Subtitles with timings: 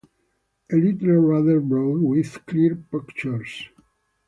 [0.71, 3.69] Elytra rather broad with clear punctures.